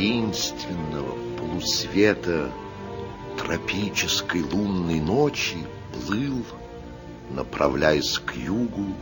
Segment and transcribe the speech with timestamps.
[0.00, 2.50] Таинственного полусвета
[3.36, 5.58] тропической лунной ночи
[5.92, 6.42] плыл,
[7.28, 8.94] направляясь к югу,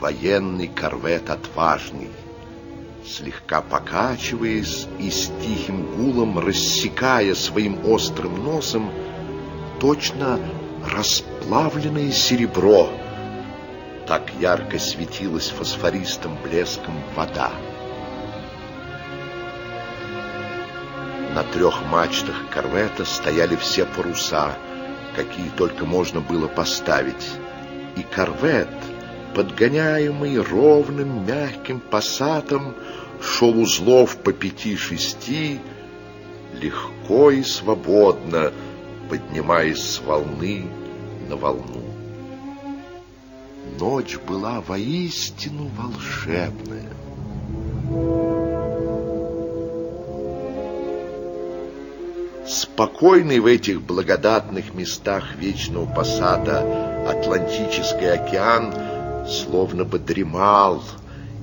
[0.00, 2.10] военный корвет отважный,
[3.06, 8.92] слегка покачиваясь и с тихим гулом рассекая своим острым носом
[9.80, 10.38] точно
[10.94, 12.90] расплавленное серебро.
[14.06, 17.50] Так ярко светилась фосфористым блеском вода.
[21.34, 24.54] На трех мачтах корвета стояли все паруса,
[25.16, 27.30] какие только можно было поставить.
[27.96, 28.68] И корвет,
[29.34, 32.74] подгоняемый ровным мягким пассатом,
[33.22, 35.60] шел узлов по пяти-шести,
[36.60, 38.52] легко и свободно,
[39.08, 40.66] поднимаясь с волны
[41.30, 41.82] на волну.
[43.78, 47.01] Ночь была воистину волшебная.
[52.74, 58.72] Спокойный в этих благодатных местах вечного посада Атлантический океан
[59.28, 60.82] словно бы дремал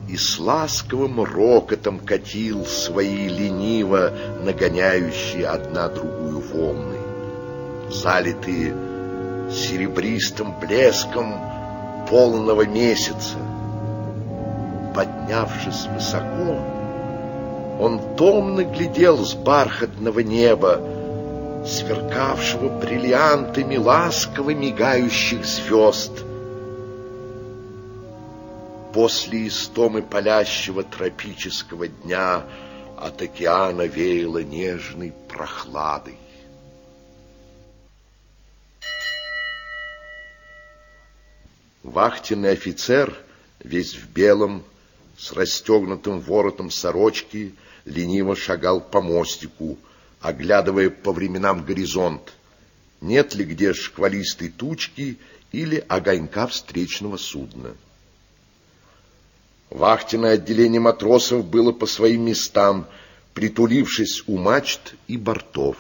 [0.07, 4.11] и с ласковым рокотом катил свои лениво
[4.43, 6.97] нагоняющие одна другую волны,
[7.91, 8.73] залитые
[9.51, 11.35] серебристым блеском
[12.09, 13.37] полного месяца.
[14.95, 16.59] Поднявшись высоко,
[17.79, 20.81] он томно глядел с бархатного неба,
[21.65, 26.11] сверкавшего бриллиантами ласково мигающих звезд.
[28.93, 32.43] После истомы палящего тропического дня
[32.97, 36.17] от океана веяло нежной прохладой.
[41.83, 43.15] Вахтенный офицер,
[43.63, 44.63] весь в белом,
[45.17, 49.77] с расстегнутым воротом сорочки, лениво шагал по мостику,
[50.21, 52.33] оглядывая по временам горизонт,
[53.01, 55.17] нет ли где шквалистой тучки
[55.51, 57.75] или огонька встречного судна.
[59.69, 62.87] Вахтенное отделение матросов было по своим местам,
[63.33, 65.77] притулившись у мачт и бортов.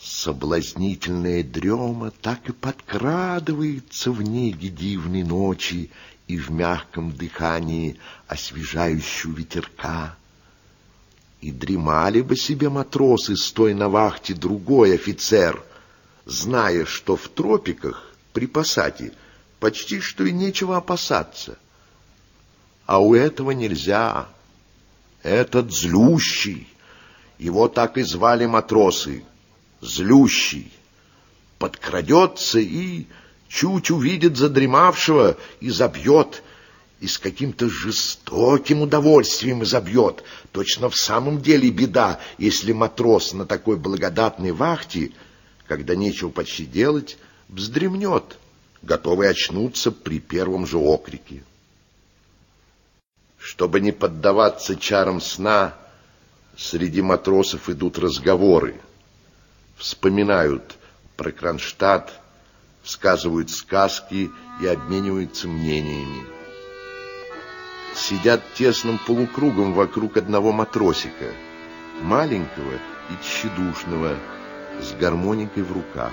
[0.00, 5.90] Соблазнительная дрема так и подкрадывается в неге дивной ночи
[6.26, 10.16] и в мягком дыхании освежающего ветерка.
[11.44, 15.62] И дремали бы себе матросы, стоя на вахте другой офицер,
[16.24, 19.12] зная, что в тропиках при посаде
[19.60, 21.58] почти что и нечего опасаться.
[22.86, 24.26] А у этого нельзя.
[25.22, 26.66] Этот злющий,
[27.36, 29.22] его так и звали матросы,
[29.82, 30.72] злющий,
[31.58, 33.04] подкрадется и
[33.48, 36.42] чуть увидит задремавшего и забьет,
[37.00, 40.24] и с каким-то жестоким удовольствием изобьет.
[40.52, 45.12] Точно в самом деле беда, если матрос на такой благодатной вахте,
[45.66, 47.18] когда нечего почти делать,
[47.48, 48.38] вздремнет,
[48.82, 51.42] готовый очнуться при первом же окрике.
[53.38, 55.76] Чтобы не поддаваться чарам сна,
[56.56, 58.80] среди матросов идут разговоры.
[59.76, 60.76] Вспоминают
[61.16, 62.12] про Кронштадт,
[62.82, 64.30] сказывают сказки
[64.62, 66.33] и обмениваются мнениями
[67.96, 71.32] сидят тесным полукругом вокруг одного матросика,
[72.02, 72.72] маленького
[73.10, 74.16] и тщедушного,
[74.80, 76.12] с гармоникой в руках.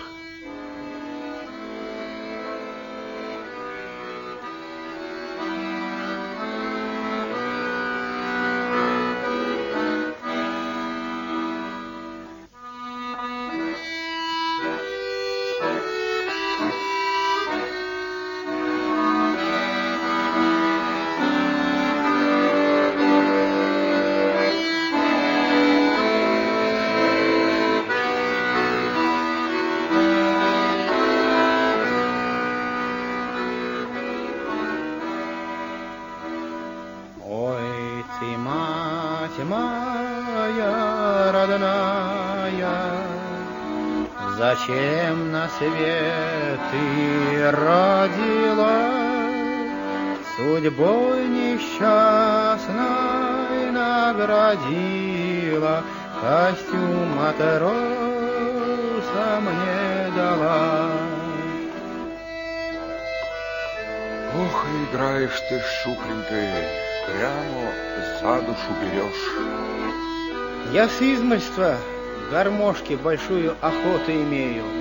[45.61, 48.79] Свет ты родила,
[50.35, 52.71] Судьбой несчастной
[53.71, 54.23] наградила,
[56.19, 57.69] Костюм матроса
[59.41, 60.89] мне дала.
[64.33, 66.49] Ох, играешь ты, шукленькой,
[67.05, 67.65] прямо
[68.21, 69.27] за душу берешь.
[70.71, 71.75] Я с измольства
[72.31, 74.80] гармошке большую охоту имею.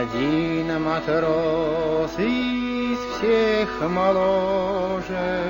[0.00, 5.42] Один матрос из всех моложе,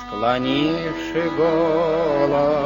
[0.00, 2.58] Склонивши голову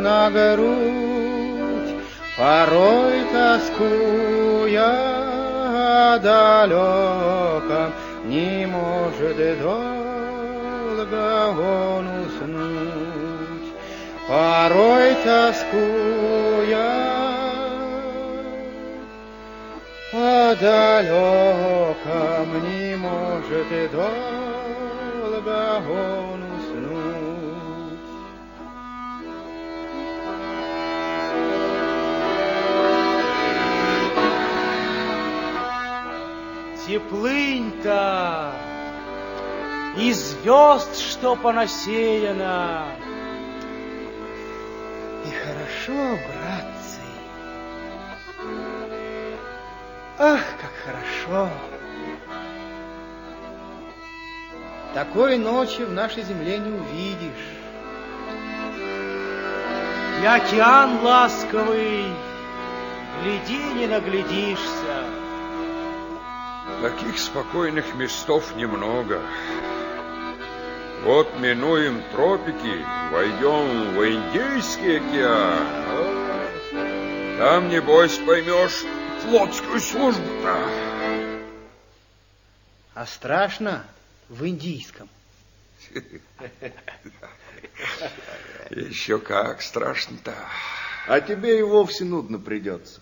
[0.00, 1.94] на грудь,
[2.38, 4.92] Порой тоскуя
[6.14, 7.92] о далеком,
[8.24, 13.68] Не может долго он уснуть.
[14.26, 15.99] Порой тоскуя
[20.60, 24.22] далеком не может и долго
[25.88, 28.00] он уснуть.
[36.86, 38.52] Теплынь-то
[39.96, 42.84] и звезд, что понасеяно.
[45.26, 46.79] И хорошо, братцы,
[50.20, 51.50] ах, как хорошо.
[54.92, 57.48] Такой ночи в нашей земле не увидишь.
[60.22, 62.04] И океан ласковый,
[63.22, 65.04] гляди, не наглядишься.
[66.82, 69.22] Таких спокойных местов немного.
[71.02, 75.66] Вот минуем тропики, войдем в Индийский океан.
[77.38, 78.84] Там, небось, поймешь
[79.22, 80.68] флотскую службу-то.
[82.94, 83.86] А страшно
[84.28, 85.08] в индийском.
[88.70, 90.34] Еще как страшно-то.
[91.06, 93.00] А тебе и вовсе нудно придется.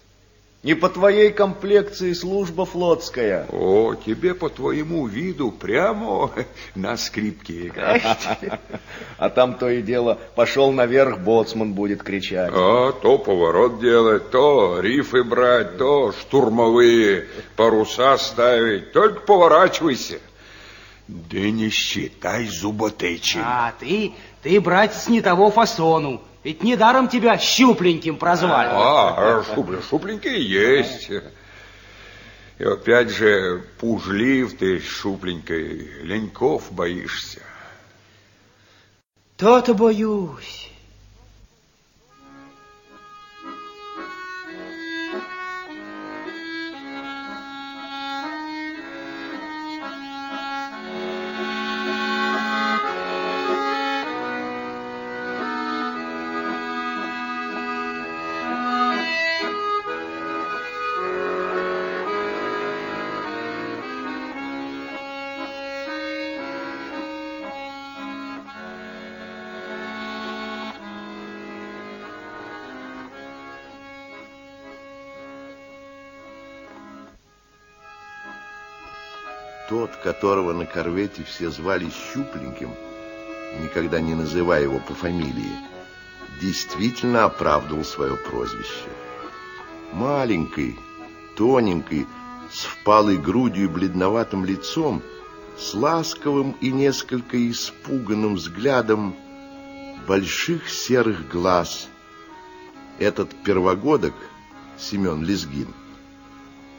[0.64, 3.46] Не по твоей комплекции служба флотская.
[3.52, 6.32] О, тебе по твоему виду прямо
[6.74, 8.02] на скрипке играть.
[9.18, 12.50] А там то и дело, пошел наверх, боцман будет кричать.
[12.52, 18.92] А то поворот делать, то рифы брать, то штурмовые паруса ставить.
[18.92, 20.18] Только поворачивайся.
[21.06, 23.42] Да не считай зуботычем.
[23.44, 24.12] А ты,
[24.42, 26.20] ты, братец, не того фасону.
[26.44, 28.70] Ведь недаром тебя щупленьким прозвали.
[28.72, 31.10] А, шубля, шупленький есть.
[32.58, 37.40] И опять же, пужлив ты, шупленькой, леньков боишься.
[39.36, 40.70] То-то боюсь.
[79.88, 82.70] Тот, которого на корвете все звали Щупленьким,
[83.62, 85.52] никогда не называя его по фамилии,
[86.40, 88.88] действительно оправдывал свое прозвище.
[89.92, 90.78] Маленький,
[91.36, 92.06] тоненький,
[92.50, 95.02] с впалой грудью и бледноватым лицом,
[95.56, 99.16] с ласковым и несколько испуганным взглядом
[100.06, 101.88] больших серых глаз.
[102.98, 104.14] Этот первогодок,
[104.78, 105.68] Семен Лезгин,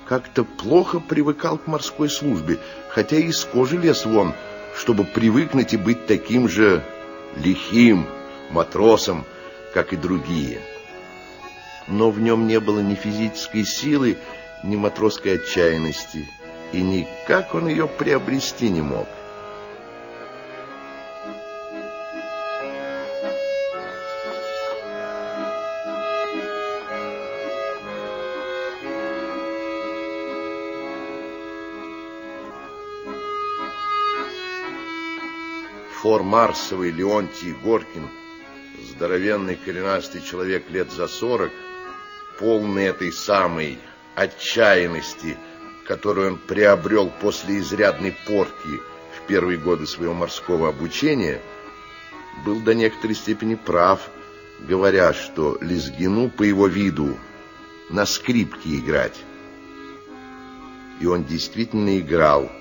[0.10, 2.58] как-то плохо привыкал к морской службе,
[2.89, 4.34] хотя и из кожи лез вон,
[4.75, 6.84] чтобы привыкнуть и быть таким же
[7.38, 8.08] лихим
[8.50, 9.24] матросом,
[9.72, 10.62] как и другие.
[11.88, 14.18] Но в нем не было ни физической силы,
[14.63, 16.28] ни матросской отчаянности,
[16.74, 19.08] и никак он ее приобрести не мог.
[36.10, 38.10] Фор Марсовый Леонтий Горкин,
[38.89, 41.51] здоровенный коренастый человек лет за сорок,
[42.39, 43.78] полный этой самой
[44.16, 45.38] отчаянности,
[45.86, 48.80] которую он приобрел после изрядной порки
[49.16, 51.44] в первые годы своего морского обучения,
[52.44, 54.10] был до некоторой степени прав,
[54.62, 57.20] говоря, что Лезгину по его виду
[57.92, 59.20] на скрипке играть.
[61.01, 62.51] И он действительно играл,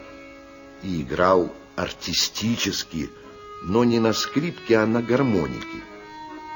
[0.82, 3.08] и играл артистически,
[3.62, 5.82] но не на скрипке, а на гармонике.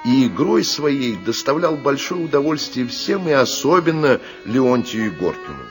[0.05, 5.65] И игрой своей доставлял большое удовольствие всем, и особенно Леонтию Егоркину.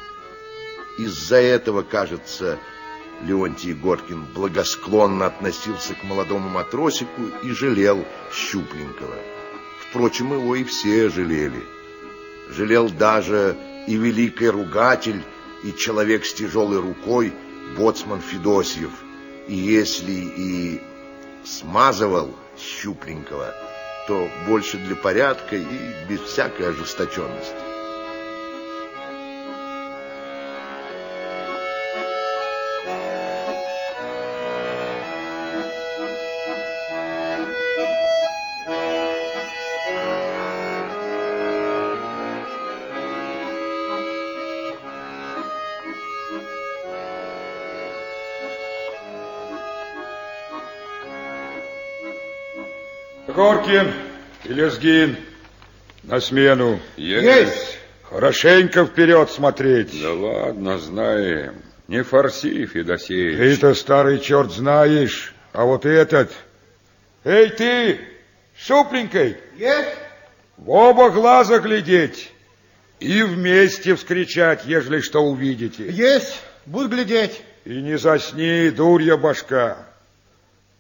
[0.98, 2.60] Из-за этого, кажется,
[3.24, 9.16] Леонтий Егоркин благосклонно относился к молодому матросику и жалел Щупленького.
[9.82, 11.64] Впрочем, его и все жалели.
[12.50, 13.58] Жалел даже
[13.88, 15.22] и великий ругатель,
[15.64, 17.34] и человек с тяжелой рукой,
[17.78, 18.92] боцман Федосьев,
[19.48, 20.82] и если и
[21.46, 23.54] смазывал щупленького,
[24.08, 27.71] то больше для порядка и без всякой ожесточенности.
[53.42, 53.92] Горкин
[54.44, 55.18] и Лезгин
[56.04, 56.80] на смену.
[56.96, 57.80] Есть!
[58.04, 60.00] Хорошенько вперед смотреть.
[60.00, 61.56] Да ладно, знаем.
[61.88, 63.38] Не форси, Федосеевич.
[63.40, 66.32] Ты-то, старый черт, знаешь, а вот этот...
[67.24, 68.00] Эй, ты,
[68.56, 69.90] шупленькой, Есть!
[70.58, 72.32] в оба глаза глядеть
[73.00, 75.90] и вместе вскричать, ежели что увидите.
[75.90, 76.40] Есть!
[76.68, 77.42] Буду глядеть.
[77.66, 79.80] И не засни, дурья башка.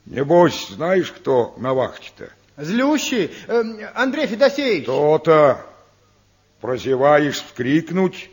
[0.05, 2.29] Небось, знаешь, кто на вахте-то?
[2.61, 3.31] Злющий.
[3.47, 3.63] Э,
[3.95, 4.85] Андрей Федосеевич.
[4.85, 5.65] То-то.
[6.59, 8.29] Прозеваешь вскрикнуть,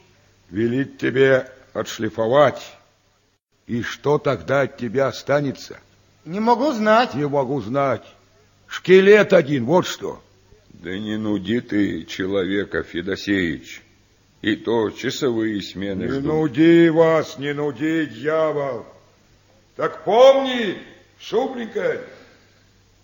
[0.51, 2.63] велит тебе отшлифовать.
[3.67, 5.79] И что тогда от тебя останется?
[6.25, 7.15] Не могу знать.
[7.15, 8.05] Не могу знать.
[8.67, 10.23] Шкелет один, вот что.
[10.69, 13.83] Да не нуди ты человека, Федосеевич.
[14.43, 16.25] И то часовые смены Не ждут.
[16.25, 18.87] нуди вас, не нуди, дьявол.
[19.75, 20.79] Так помни,
[21.19, 22.03] шубленькая,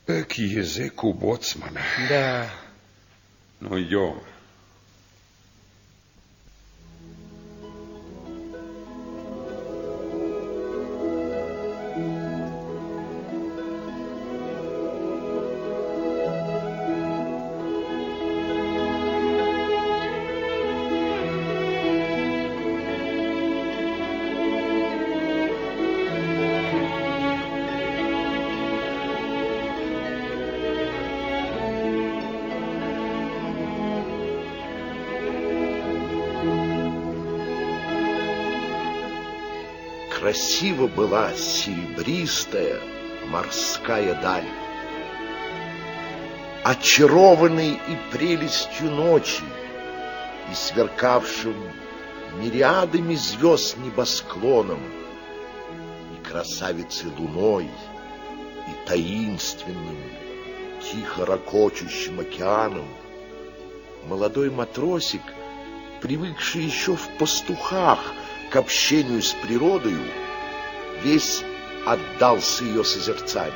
[0.07, 1.81] Эк, язык у боцмана.
[2.09, 2.51] Да.
[3.61, 3.79] Ну,
[40.75, 40.85] идем.
[40.85, 42.81] Красиво была серебристая
[43.29, 44.47] морская даль.
[46.65, 49.43] Очарованный и прелестью ночи,
[50.51, 51.55] и сверкавшим
[52.41, 54.81] мириадами звезд небосклоном,
[56.13, 59.99] и красавицей луной, и таинственным,
[60.83, 62.89] тихо ракочущим океаном,
[64.09, 65.23] молодой матросик,
[66.01, 68.01] привыкший еще в пастухах
[68.51, 70.01] к общению с природою,
[71.05, 71.45] весь
[71.87, 73.55] отдался ее созерцанию.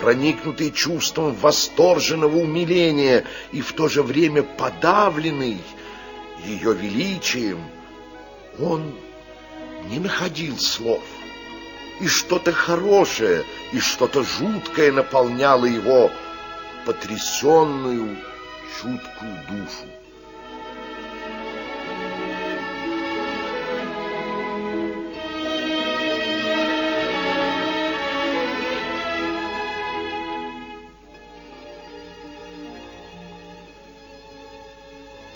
[0.00, 5.58] Проникнутый чувством восторженного умиления и в то же время подавленный
[6.46, 7.62] ее величием,
[8.58, 8.94] он
[9.90, 11.02] не находил слов.
[12.00, 16.10] И что-то хорошее, и что-то жуткое наполняло его
[16.86, 18.16] потрясенную,
[18.80, 19.99] чуткую душу.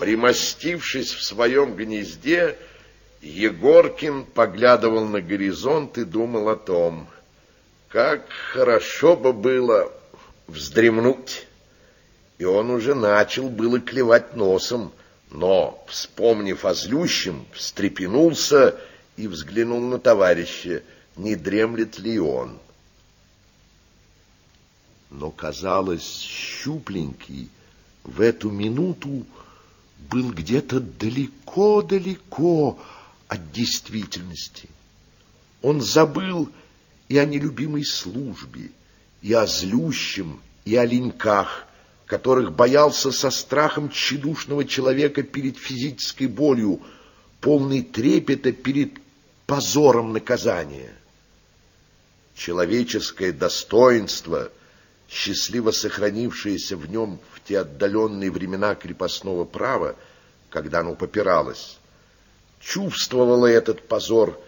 [0.04, 2.58] Примостившись в своем гнезде,
[3.22, 7.08] Егоркин поглядывал на горизонт и думал о том,
[7.88, 9.90] как хорошо бы было
[10.46, 11.46] вздремнуть.
[12.36, 14.92] И он уже начал было клевать носом,
[15.30, 18.78] но, вспомнив о злющем, встрепенулся
[19.16, 20.82] и взглянул на товарища,
[21.16, 22.58] не дремлет ли он.
[25.08, 27.48] Но, казалось, щупленький
[28.02, 29.24] в эту минуту
[29.98, 32.78] был где-то далеко-далеко
[33.28, 34.68] от действительности.
[35.62, 36.50] Он забыл
[37.08, 38.70] и о нелюбимой службе,
[39.22, 41.66] и о злющем, и о леньках,
[42.06, 46.82] которых боялся со страхом тщедушного человека перед физической болью,
[47.40, 48.92] полный трепета перед
[49.46, 50.94] позором наказания.
[52.34, 54.50] Человеческое достоинство,
[55.08, 59.96] счастливо сохранившееся в нем те отдаленные времена крепостного права,
[60.50, 61.78] когда оно попиралось,
[62.60, 64.40] чувствовало этот позор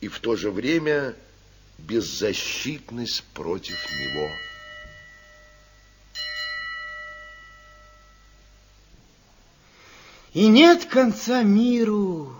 [0.00, 1.14] и в то же время
[1.78, 4.30] беззащитность против него.
[10.34, 12.32] И нет конца миру,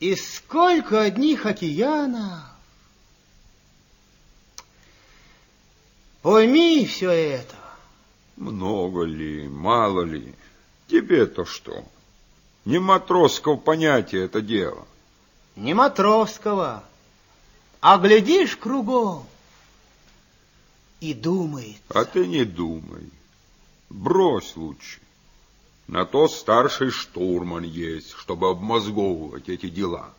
[0.00, 2.40] и сколько одних океанов.
[6.22, 7.57] Пойми все это.
[8.38, 10.32] Много ли, мало ли?
[10.86, 11.84] Тебе-то что?
[12.64, 14.86] Не матросского понятия это дело.
[15.56, 16.84] не матросского,
[17.80, 19.26] а глядишь кругом
[21.00, 21.80] и думает.
[21.88, 23.10] А ты не думай.
[23.90, 25.00] Брось лучше.
[25.88, 30.10] На то старший штурман есть, чтобы обмозговывать эти дела.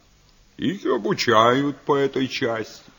[0.57, 2.91] Их обучают по этой части.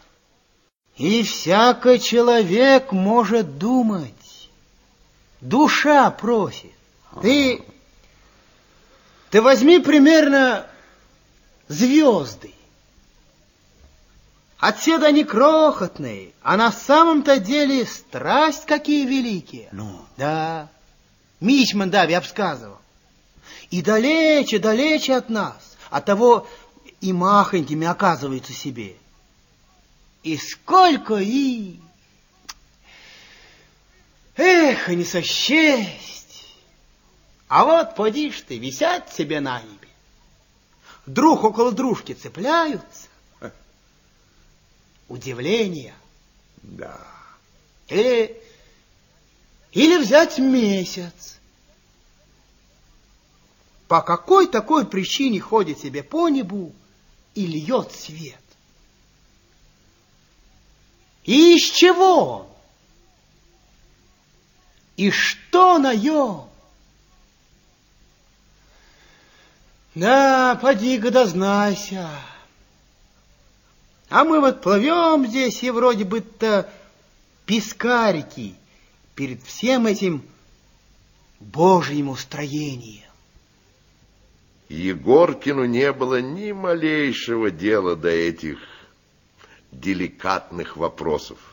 [0.97, 4.15] И всякий человек может думать.
[5.41, 6.73] Душа просит.
[7.23, 7.63] Ты,
[9.31, 10.67] ты возьми примерно
[11.69, 12.55] звезды.
[14.59, 19.69] Отседа они крохотные, а на самом-то деле страсть какие великие.
[19.73, 20.05] Ну?
[20.19, 20.69] Да.
[21.41, 22.79] Мичман Дави обсказывал.
[23.71, 26.47] И далече, далече от нас, от того
[27.01, 28.97] и махонькими оказываются себе.
[30.23, 31.81] И сколько их!
[34.43, 36.47] Эх, не сосчесть!
[37.47, 39.89] А вот подишь ты, висят себе на небе.
[41.05, 43.09] Друг около дружки цепляются.
[45.09, 45.95] Удивление.
[46.63, 46.99] Да.
[47.89, 48.43] Или,
[49.73, 51.39] или взять месяц.
[53.89, 56.73] По какой такой причине ходит себе по небу
[57.35, 58.41] и льет свет?
[61.25, 62.50] И из чего он?
[65.01, 66.45] И что на нем?
[69.95, 72.07] Да, поди-ка дознайся.
[74.11, 76.71] А мы вот плывем здесь и вроде бы-то
[77.47, 78.55] пескарики
[79.15, 80.23] перед всем этим
[81.39, 83.09] Божьим устроением.
[84.69, 88.59] Егоркину не было ни малейшего дела до этих
[89.73, 91.50] деликатных вопросов.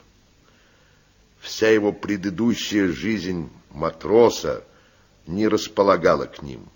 [1.40, 4.64] Вся его предыдущая жизнь матроса
[5.28, 6.68] не располагала к ним.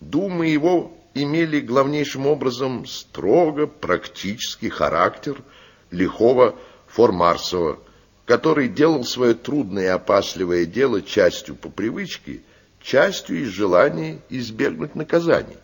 [0.00, 5.42] Думы его имели главнейшим образом строго практический характер
[5.90, 6.56] лихого
[6.88, 7.78] формарсового,
[8.26, 12.40] который делал свое трудное и опасливое дело частью по привычке,
[12.82, 15.56] частью из желания избегнуть наказаний.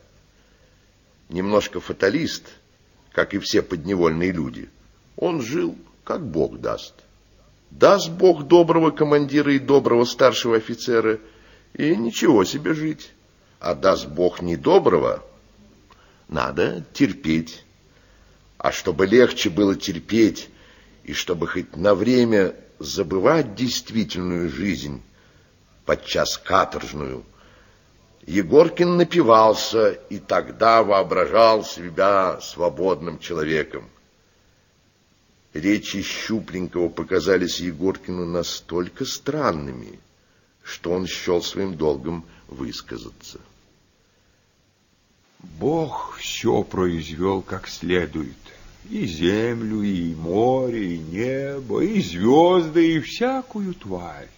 [1.28, 2.44] Немножко фаталист,
[3.12, 4.68] как и все подневольные люди,
[5.16, 6.94] он жил, как Бог даст.
[7.70, 11.20] Даст Бог доброго командира и доброго старшего офицера,
[11.74, 13.12] и ничего себе жить.
[13.60, 15.24] А даст Бог недоброго,
[16.28, 17.64] надо терпеть.
[18.58, 20.48] А чтобы легче было терпеть,
[21.04, 25.02] и чтобы хоть на время забывать действительную жизнь,
[25.84, 27.24] подчас каторжную,
[28.26, 33.88] Егоркин напивался и тогда воображал себя свободным человеком.
[35.52, 39.98] Речи Щупленького показались Егоркину настолько странными,
[40.62, 43.40] что он счел своим долгом высказаться.
[45.40, 48.36] Бог все произвел как следует.
[48.88, 54.28] И землю, и море, и небо, и звезды, и всякую тварь.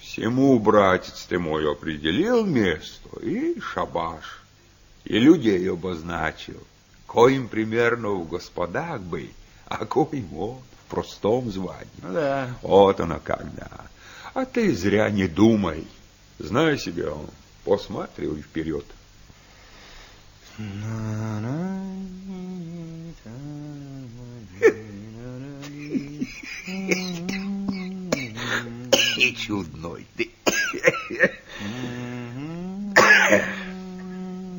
[0.00, 4.42] Всему, братец ты мой, определил место и шабаш,
[5.04, 6.62] и людей обозначил,
[7.06, 9.34] коим примерно в господах быть,
[9.66, 11.88] а коим вот в простом звании.
[12.02, 12.48] Ну да.
[12.62, 13.68] Вот оно когда.
[14.34, 15.86] А ты зря не думай.
[16.38, 17.26] Знай себе, он
[17.64, 18.84] посматривай вперед.
[29.16, 30.30] И чудной ты.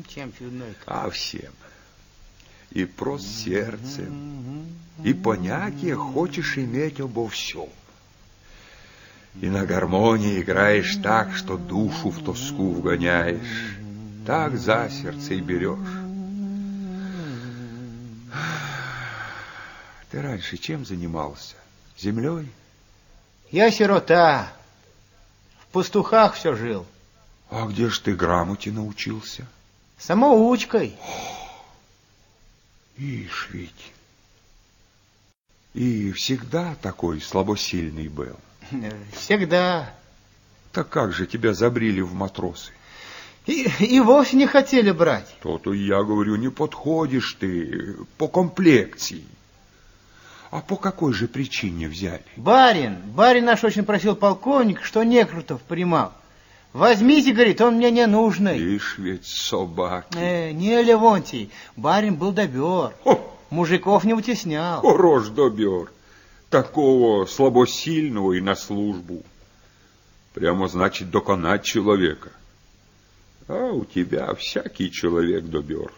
[0.08, 0.74] Чем чудной?
[0.86, 1.52] А всем.
[2.70, 4.66] И прост сердцем,
[5.02, 7.68] и понятие хочешь иметь обо всем.
[9.40, 13.76] И на гармонии играешь так, что душу в тоску вгоняешь.
[14.26, 15.78] Так за сердце и берешь.
[20.10, 21.54] Ты раньше чем занимался?
[21.98, 22.50] Землей?
[23.50, 24.52] Я сирота.
[25.60, 26.86] В пастухах все жил.
[27.50, 29.46] А где ж ты грамоте научился?
[29.98, 30.96] Самоучкой.
[32.98, 33.92] Ишь ведь.
[35.72, 38.36] И всегда такой слабосильный был.
[39.12, 39.94] Всегда.
[40.72, 42.72] Так как же тебя забрили в матросы?
[43.46, 45.34] И, и вовсе не хотели брать.
[45.40, 49.24] То-то я говорю, не подходишь ты по комплекции.
[50.50, 52.24] А по какой же причине взяли?
[52.36, 56.12] Барин, барин наш очень просил полковник, что некрутов примал.
[56.72, 58.58] Возьмите, говорит, он мне не нужный.
[58.58, 60.16] Ишь ведь собаки.
[60.16, 62.94] Э, не, Левонтий, барин был добер.
[63.04, 64.82] О, Мужиков не утеснял.
[64.82, 65.90] хорош добер.
[66.50, 69.22] Такого слабосильного и на службу.
[70.34, 72.30] Прямо значит доконать человека.
[73.48, 75.90] А у тебя всякий человек добер.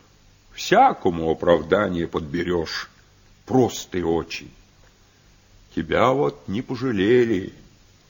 [0.53, 2.89] Всякому оправдание подберешь,
[3.45, 4.51] простый очень.
[5.75, 7.53] Тебя вот не пожалели,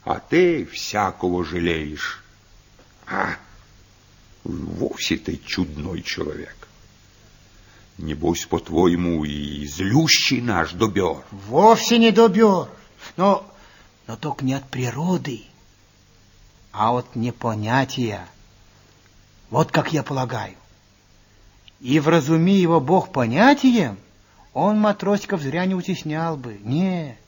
[0.05, 2.23] а ты всякого жалеешь.
[3.11, 3.37] А,
[4.45, 6.57] вовсе ты чудной человек.
[7.99, 11.25] Небось, по-твоему, и злющий наш добер.
[11.33, 12.69] Вовсе не добер,
[13.17, 13.45] но,
[14.07, 15.43] но только не от природы,
[16.73, 18.27] а от непонятия.
[19.51, 20.55] Вот как я полагаю.
[21.81, 23.99] И вразуми его Бог понятием,
[24.55, 26.61] он матросиков зря не утеснял бы.
[26.63, 27.19] Не.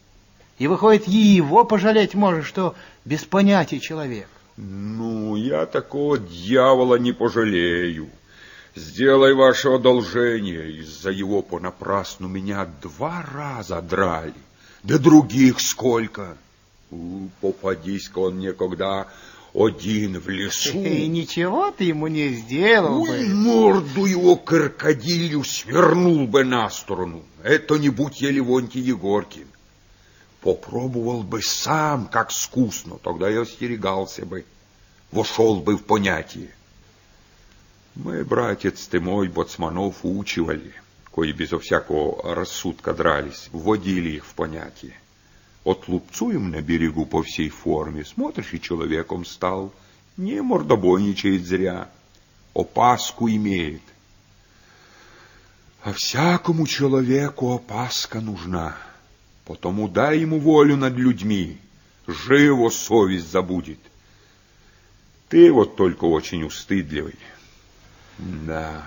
[0.58, 4.28] И выходит, и его пожалеть может, что без понятия человек.
[4.56, 8.10] Ну, я такого дьявола не пожалею.
[8.74, 10.78] Сделай ваше одолжение.
[10.80, 14.34] Из-за его понапрасну меня два раза драли.
[14.82, 16.36] Да других сколько.
[17.40, 19.08] Попадись-ка он мне, когда
[19.54, 20.82] один в лесу.
[20.82, 23.34] И ничего ты ему не сделал Ой, бы.
[23.34, 27.22] морду его крокодилю свернул бы на сторону.
[27.42, 29.46] Это не будь я Левонтий Егоркин.
[30.42, 34.44] Попробовал бы сам, как скусно, тогда я остерегался бы,
[35.12, 36.50] вошел бы в понятие.
[37.94, 40.74] Мы, братец ты мой, боцманов учивали,
[41.12, 44.94] кои безо всякого рассудка дрались, вводили их в понятие.
[45.64, 49.72] Отлупцуем на берегу по всей форме, смотришь, и человеком стал,
[50.16, 51.88] не мордобойничает зря,
[52.52, 53.82] опаску имеет.
[55.84, 58.76] А всякому человеку опаска нужна,
[59.44, 61.58] потому дай ему волю над людьми,
[62.06, 63.78] живо совесть забудет.
[65.28, 67.16] Ты вот только очень устыдливый.
[68.18, 68.84] Да.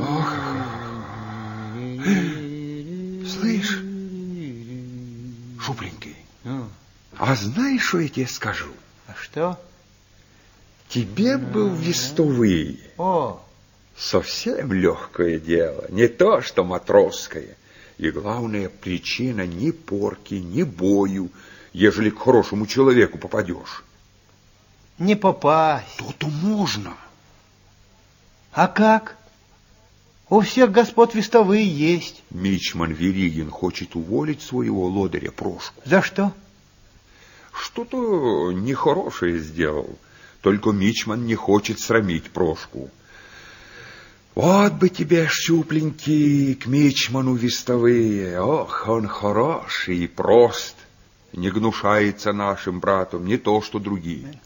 [0.00, 0.34] Ох,
[3.26, 3.78] Слышь,
[5.60, 6.68] шупленький, Ну,
[7.16, 8.68] а знаешь, что я тебе скажу?
[9.06, 9.60] а что?
[10.88, 13.42] Тебе бы в вестовые О,
[13.98, 17.56] совсем легкое дело, не то что матросское.
[17.98, 21.30] И главная причина ни порки, ни бою,
[21.72, 23.84] ежели к хорошему человеку попадешь.
[24.98, 25.96] не попасть.
[25.96, 26.94] То-то можно.
[28.52, 29.16] А как?
[30.28, 32.22] У всех господ вестовые есть.
[32.30, 35.80] Мичман Веригин хочет уволить своего лодыря Прошку.
[35.84, 36.32] За что?
[37.52, 39.98] Что-то нехорошее сделал.
[40.42, 42.90] Только Мичман не хочет срамить Прошку.
[44.38, 48.40] Вот бы тебе, щупленький, к Мичману вестовые.
[48.40, 50.76] Ох, он хороший и прост.
[51.32, 54.40] Не гнушается нашим братом, не то, что другие.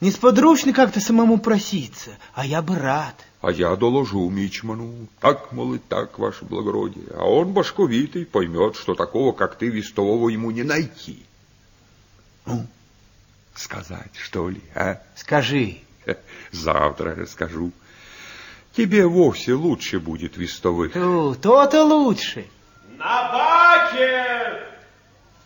[0.00, 3.14] Несподручно как-то самому проситься, а я бы рад.
[3.42, 5.06] А я доложу Мичману.
[5.20, 7.08] Так, мол, и так, ваше благородие.
[7.14, 11.26] А он башковитый, поймет, что такого, как ты, вестового ему не найти.
[12.46, 12.66] Ну,
[13.54, 15.02] сказать, что ли, а?
[15.14, 15.82] Скажи,
[16.52, 17.72] Завтра расскажу.
[18.76, 20.94] Тебе вовсе лучше будет вестовых.
[20.94, 22.46] «Ту, то-то лучше.
[22.98, 24.66] На баке!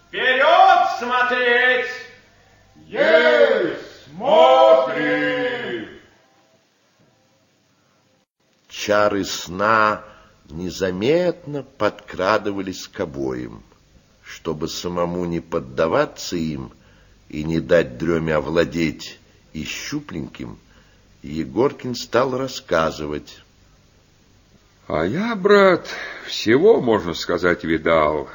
[0.09, 1.91] Вперед смотреть!
[2.87, 4.07] Есть!
[4.07, 5.88] Смотрим!
[8.69, 10.03] Чары сна
[10.49, 13.62] незаметно подкрадывались к обоим.
[14.25, 16.73] Чтобы самому не поддаваться им
[17.29, 19.19] и не дать дреме овладеть
[19.53, 20.59] и щупленьким,
[21.29, 23.43] Егоркин стал рассказывать.
[24.87, 25.87] А я, брат,
[26.27, 28.31] всего, можно сказать, видал.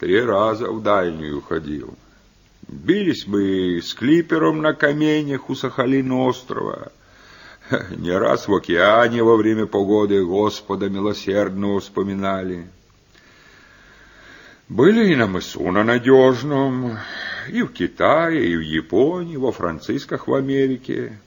[0.00, 1.94] Три раза в дальнюю ходил.
[2.66, 6.90] Бились мы с клипером на каменях у Сахалина острова.
[7.96, 12.66] Не раз в океане во время погоды Господа милосердного вспоминали.
[14.68, 16.98] Были и на мысу на Надежном,
[17.48, 21.20] и в Китае, и в Японии, во Францисках в Америке.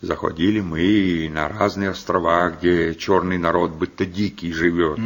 [0.00, 4.98] Заходили мы и на разные острова, где черный народ будто дикий живет.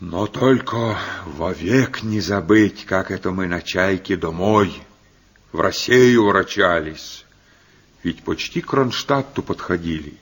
[0.00, 4.72] Но только вовек не забыть, как это мы на чайке домой,
[5.50, 7.24] в Россию врачались.
[8.02, 10.18] Ведь почти к Кронштадту подходили.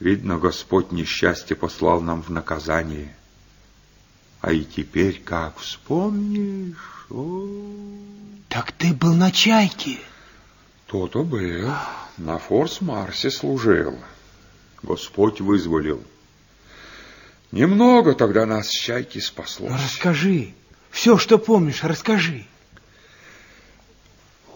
[0.00, 3.14] Видно, Господь несчастье послал нам в наказание.
[4.40, 7.46] А и теперь, как вспомнишь, о,
[8.48, 9.98] Так ты был на чайке.
[10.86, 11.70] То-то был,
[12.18, 13.98] на Форс-Марсе служил.
[14.82, 16.02] Господь вызволил.
[17.52, 19.70] Немного тогда нас чайки спаслось.
[19.70, 20.54] Ну, расскажи.
[20.90, 22.46] Все, что помнишь, расскажи.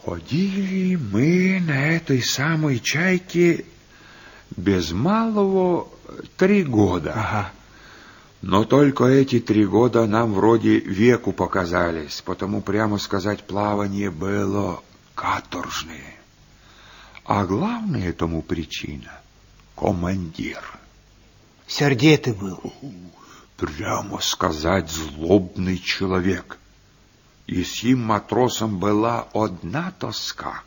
[0.04, 3.64] Ходили мы на этой самой чайке
[4.56, 5.88] без малого
[6.36, 7.12] три года.
[7.14, 7.52] Ага.
[8.40, 14.80] Но только эти три года нам вроде веку показались, потому, прямо сказать, плавание было
[15.18, 16.14] каторжное.
[17.24, 19.10] А главная тому причина—
[19.76, 20.62] командир.
[21.66, 22.72] Сердитый был.
[23.56, 26.58] Прямо сказать, злобный человек.
[27.48, 30.62] И сим матросом была одна тоска.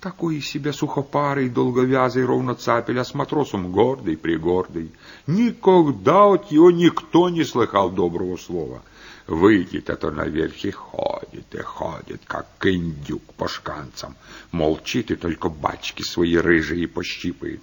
[0.00, 4.92] Такой из себя сухопарый, долговязый, ровно цапель, а с матросом гордый, пригордый.
[5.26, 8.82] Никогда от его никто не слыхал доброго слова.
[9.26, 14.14] Выйдет, а то наверх и ходит, и ходит, как индюк по шканцам.
[14.52, 17.60] Молчит и только бачки свои рыжие пощипает.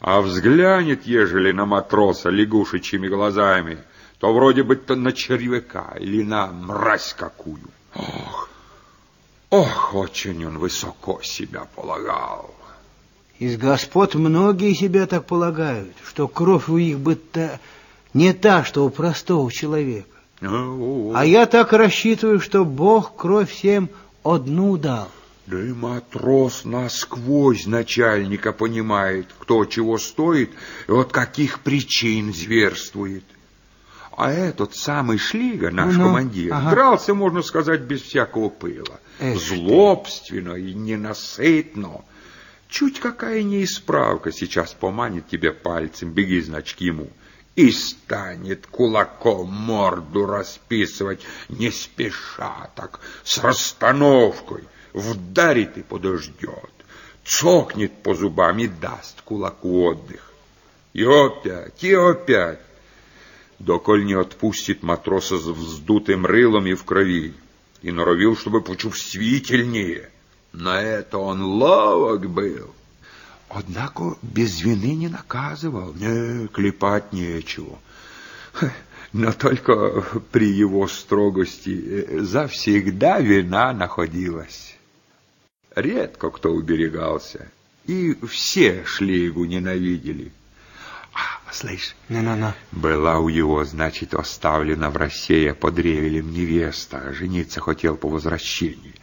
[0.00, 3.78] А взглянет, ежели на матроса лягушечьими глазами,
[4.18, 7.70] то вроде бы то на червяка или на мразь какую.
[7.94, 8.48] Ох,
[9.50, 12.54] ох, очень он высоко себя полагал.
[13.40, 17.58] Из господ многие себя так полагают, что кровь у них будто
[18.12, 20.13] не та, что у простого человека.
[20.46, 23.88] А я так рассчитываю, что Бог кровь всем
[24.22, 25.08] одну дал.
[25.46, 30.50] Да и матрос насквозь начальника понимает, кто чего стоит
[30.88, 33.24] и от каких причин зверствует.
[34.16, 36.70] А этот самый Шлига, наш Ну, командир, ага.
[36.70, 39.00] дрался, можно сказать, без всякого пыла.
[39.18, 39.56] Эх ты.
[39.56, 42.02] Злобственно и ненасытно.
[42.68, 47.08] Чуть какая неисправка сейчас поманит тебя пальцем, беги, значит, к ему.
[47.56, 54.64] И станет кулаком морду расписывать, не спеша так, с расстановкой.
[54.92, 56.70] Вдарит и подождет,
[57.24, 60.32] цокнет по зубам и даст кулаку отдых.
[60.92, 62.60] И опять, и опять
[63.58, 67.34] доколь не отпустит матроса с вздутым рылом и в крови,
[67.82, 70.10] и норовил, чтобы почувствительнее.
[70.52, 72.72] На это он ловок был.
[73.48, 77.78] Однако без вины не наказывал, не, клепать нечего.
[79.12, 80.02] Но только
[80.32, 84.76] при его строгости э, завсегда вина находилась.
[85.76, 87.48] Редко кто уберегался,
[87.86, 90.32] и все шлейгу ненавидели.
[91.54, 92.52] Слышь, Ну-ну-ну.
[92.72, 97.12] была у его, значит, оставлена в России под Ревелем невеста.
[97.12, 98.96] Жениться хотел по возвращении.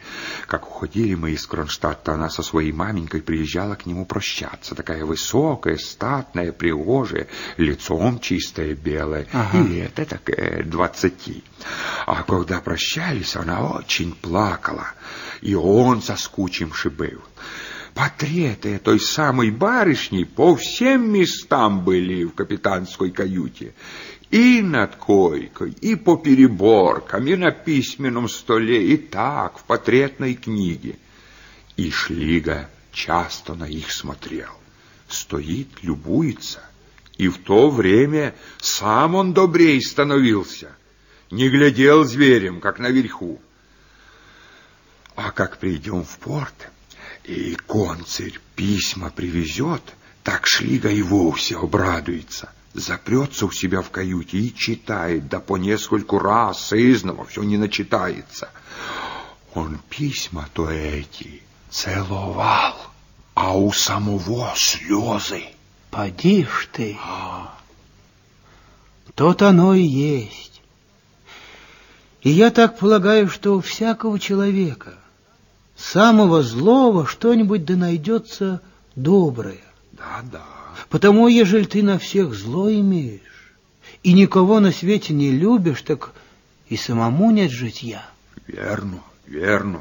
[0.48, 4.74] Как уходили мы из Кронштадта, она со своей маменькой приезжала к нему прощаться.
[4.74, 9.26] Такая высокая, статная, пригожая, лицом чистое, белое.
[9.32, 9.58] Ага.
[9.58, 11.42] И лет такая двадцати.
[12.04, 14.88] А когда прощались, она очень плакала.
[15.40, 17.22] И он соскучимши был.
[17.94, 23.74] Портреты той самой барышни по всем местам были в капитанской каюте.
[24.30, 30.96] И над койкой, и по переборкам, и на письменном столе, и так, в портретной книге.
[31.76, 34.52] И Шлига часто на их смотрел.
[35.06, 36.60] Стоит, любуется.
[37.18, 40.72] И в то время сам он добрей становился.
[41.30, 43.38] Не глядел зверем, как наверху.
[45.14, 46.70] А как придем в порт,
[47.24, 49.82] и концерь письма привезет,
[50.22, 52.50] так Шлига и вовсе обрадуется.
[52.74, 58.50] Запрется у себя в каюте и читает, да по нескольку раз, сызново, все не начитается.
[59.54, 62.76] Он письма-то эти целовал,
[63.34, 65.44] а у самого слезы.
[65.90, 66.98] Поди ж ты.
[69.14, 70.62] Тот оно и есть.
[72.22, 74.94] И я так полагаю, что у всякого человека,
[75.82, 78.62] самого злого, что-нибудь да найдется
[78.94, 79.60] доброе.
[79.92, 80.46] Да-да.
[80.88, 83.20] Потому, ежели ты на всех зло имеешь,
[84.02, 86.12] и никого на свете не любишь, так
[86.68, 88.06] и самому нет житья.
[88.46, 89.80] Верно, верно.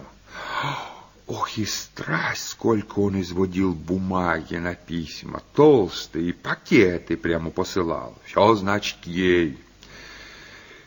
[1.27, 8.15] Ох, и страсть, сколько он изводил бумаги на письма, толстые, пакеты прямо посылал.
[8.25, 9.57] Все, значит, ей.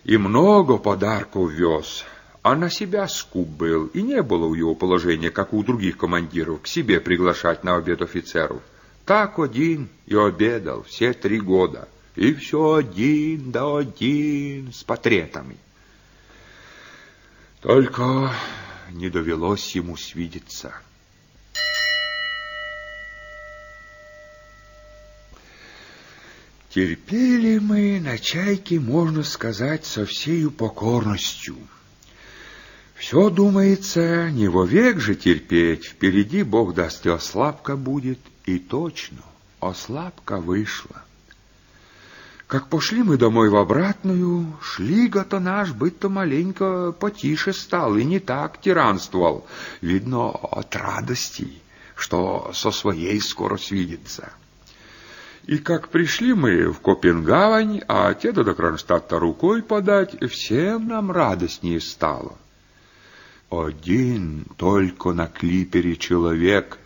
[0.04, 2.04] И много подарков вез,
[2.44, 6.60] а на себя скуп был, и не было у его положения, как у других командиров,
[6.60, 8.60] к себе приглашать на обед офицеров.
[9.06, 11.88] Так один и обедал все три года.
[12.16, 15.56] И все один да один с портретами.
[17.62, 18.30] Только
[18.90, 20.74] не довелось ему свидеться.
[26.68, 31.56] Терпели мы на чайке, можно сказать, со всею покорностью.
[32.94, 39.22] Все, думается, не вовек же терпеть, впереди, Бог даст, и ослабка будет, и точно,
[39.60, 41.02] ослабка вышла.
[42.46, 48.60] Как пошли мы домой в обратную, шлига-то наш быть-то маленько потише стал и не так
[48.60, 49.46] тиранствовал.
[49.80, 51.52] Видно, от радости,
[51.96, 54.32] что со своей скоро свидится.
[55.46, 61.80] И как пришли мы в Копенгавань, а те до Кронштадта рукой подать, всем нам радостнее
[61.80, 62.36] стало.
[63.50, 66.78] Один только на клипере человек,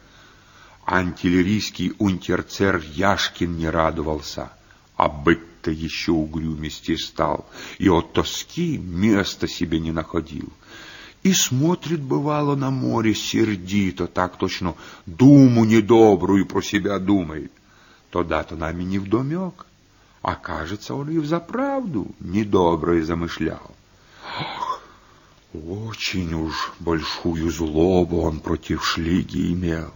[0.85, 4.51] Антиллерийский унтерцер Яшкин не радовался,
[4.97, 7.47] а быть-то еще угрюмести стал,
[7.79, 10.49] и от тоски места себе не находил.
[11.23, 17.53] И смотрит, бывало, на море сердито, так точно думу недобрую про себя думает.
[18.11, 19.67] То-да-то нами не вдомек,
[20.23, 23.75] а кажется, он и взаправду недоброе замышлял.
[24.39, 24.78] Ах,
[25.53, 29.93] очень уж большую злобу он против Шлиги имел.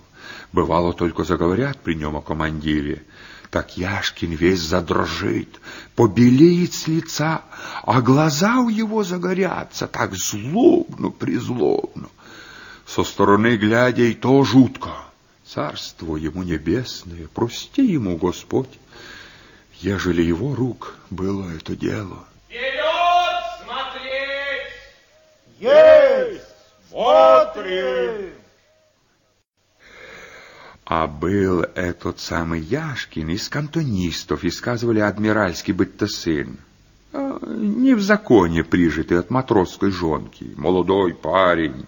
[0.52, 3.02] Бывало, только заговорят при нем о командире,
[3.50, 5.60] так Яшкин весь задрожит,
[5.94, 7.42] побелеет с лица,
[7.82, 12.08] а глаза у его загорятся так злобно-призлобно.
[12.86, 14.90] Со стороны глядя и то жутко.
[15.46, 18.70] Царство ему небесное, прости ему, Господь,
[19.80, 22.24] ежели его рук было это дело.
[22.48, 22.82] Вперед
[23.62, 24.32] смотреть!
[25.62, 26.42] Есть!
[26.90, 28.32] Смотрим!
[30.84, 36.58] А был этот самый Яшкин из кантонистов, и сказывали адмиральский быть-то сын.
[37.12, 41.86] А, не в законе прижитый от матросской жонки, молодой парень,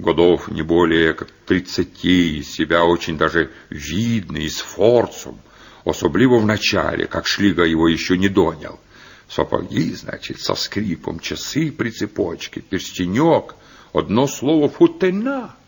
[0.00, 5.38] годов не более как тридцати, себя очень даже видный, с форцем,
[5.84, 8.80] особливо в начале, как Шлига его еще не донял.
[9.28, 13.56] Сапоги, значит, со скрипом, часы при цепочке, перстенек,
[13.92, 15.54] одно слово футена—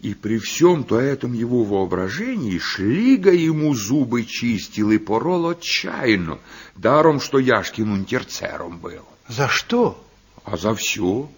[0.00, 6.38] и при всем-то этом его воображении Шлига ему зубы чистил и порол отчаянно,
[6.74, 9.04] даром, что Яшкин унтерцером был.
[9.28, 10.02] За что?
[10.44, 11.30] А за все.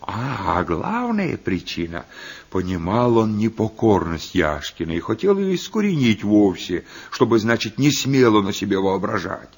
[0.00, 2.06] А, а главная причина,
[2.50, 8.78] понимал он непокорность Яшкина и хотел ее искоренить вовсе, чтобы, значит, не смело на себе
[8.78, 9.50] воображать.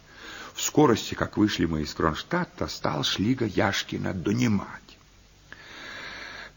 [0.55, 4.91] В скорости, как вышли мы из Кронштадта, стал Шлига Яшкина донимать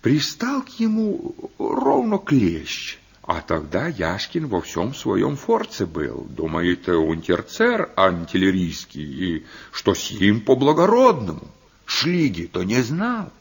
[0.04, 3.00] пристал к ему ровно клещ.
[3.26, 6.28] А тогда Яшкин во всем своем форце был.
[6.30, 11.48] Думает, унтерцер антиллерийский, и что с ним по-благородному.
[11.86, 13.32] Шлиги-то не знал.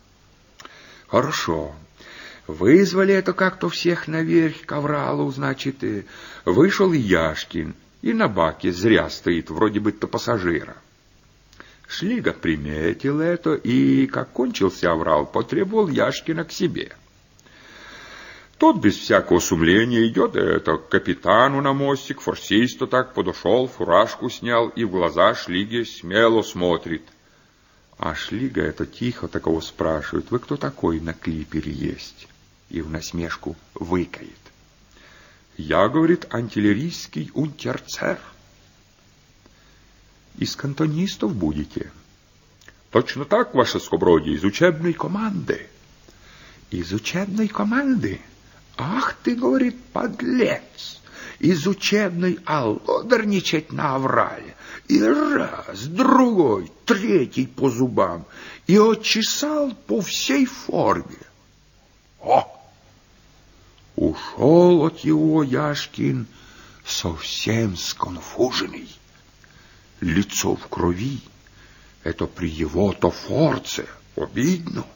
[1.09, 1.75] Хорошо.
[2.47, 6.07] Вызвали это как-то всех наверх к Авралу, значит, и
[6.45, 10.77] вышел Яшкин, и на баке зря стоит, вроде бы-то пассажира.
[11.87, 16.93] Шлига приметил это и, как кончился аврал, потребовал Яшкина к себе.
[18.59, 24.69] Тот без всякого сумления идет это к капитану на мостик, форсист так подошел, фуражку снял
[24.69, 27.03] и в глаза Шлиге смело смотрит.
[27.99, 32.29] А Шлига это тихо такого спрашивает, вы кто такой на клипере есть?
[32.71, 34.42] И в насмешку выкает.
[35.57, 38.19] Я, говорит, антиллерийский унтерцер
[40.39, 41.91] из кантонистов будете.
[42.91, 45.69] Точно так, ваше скобродие, из учебной команды.
[46.71, 48.21] Из учебной команды?
[48.77, 51.01] Ах ты, говорит, подлец!
[51.39, 54.55] Из учебной аллодерничать на Аврале.
[54.89, 58.27] И раз, другой, третий по зубам.
[58.67, 61.19] И отчесал по всей форме.
[62.21, 62.62] О!
[63.97, 66.27] Ушел от его Яшкин
[66.85, 68.89] совсем сконфуженный
[70.01, 71.21] лицо в крови.
[72.03, 73.85] Это при его-то форце,
[74.17, 74.87] обидно.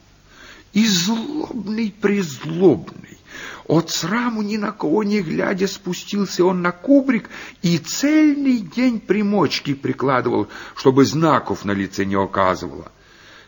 [0.73, 3.19] И злобный-призлобный.
[3.65, 7.29] От сраму ни на кого не глядя спустился он на кубрик
[7.61, 12.91] и цельный день примочки прикладывал, чтобы знаков на лице не оказывало.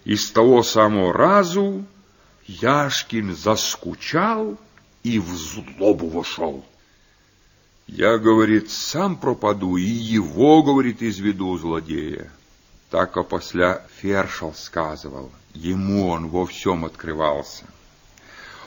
[0.06, 1.86] И с того самого разу
[2.48, 4.58] Яшкин заскучал
[5.04, 6.66] и в злобу вошел.
[7.88, 12.32] Я, говорит, сам пропаду, и его, говорит, изведу злодея.
[12.90, 17.66] Так опосля Фершел сказывал, ему он во всем открывался.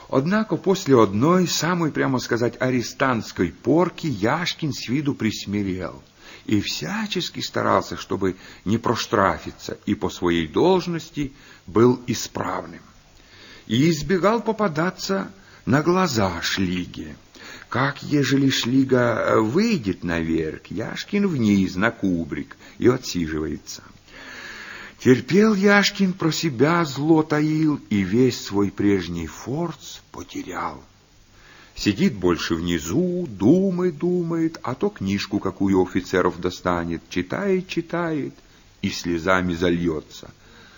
[0.09, 6.03] Однако после одной, самой, прямо сказать, арестантской порки Яшкин с виду присмирел
[6.45, 11.33] и всячески старался, чтобы не проштрафиться, и по своей должности
[11.65, 12.81] был исправным.
[13.65, 15.31] И избегал попадаться
[15.65, 17.15] на глаза Шлиге.
[17.69, 23.83] Как, ежели шлига э, выйдет наверх, Яшкин вниз на кубрик и отсиживается.
[24.99, 30.83] Терпел Яшкин, про себя зло таил и весь свой прежний форц потерял.
[31.75, 38.35] Сидит больше внизу, думает, думает, а то книжку какую офицеров достанет, читает, читает
[38.83, 40.29] и слезами зальется.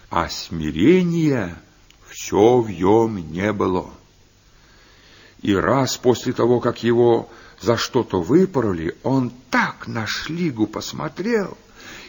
[0.10, 1.62] А смирения
[2.10, 3.92] все в нем не было.
[5.46, 7.30] И раз после того, как его
[7.62, 11.56] за что-то выпороли, он так на шлигу посмотрел,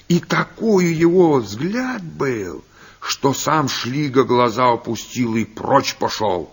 [0.08, 2.64] и такой его взгляд был,
[2.98, 6.50] что сам шлига глаза опустил и прочь пошел.